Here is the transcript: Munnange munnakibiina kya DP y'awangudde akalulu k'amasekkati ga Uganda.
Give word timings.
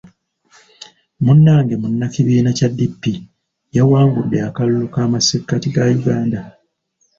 Munnange 1.23 1.73
munnakibiina 1.81 2.49
kya 2.57 2.67
DP 2.77 3.01
y'awangudde 3.75 4.37
akalulu 4.49 4.85
k'amasekkati 4.93 5.67
ga 5.75 5.83
Uganda. 5.97 6.39